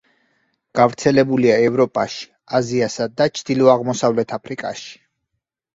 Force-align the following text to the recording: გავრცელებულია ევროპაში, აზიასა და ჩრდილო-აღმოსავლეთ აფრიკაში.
გავრცელებულია 0.79 1.59
ევროპაში, 1.67 2.27
აზიასა 2.61 3.09
და 3.21 3.29
ჩრდილო-აღმოსავლეთ 3.39 4.37
აფრიკაში. 4.41 4.99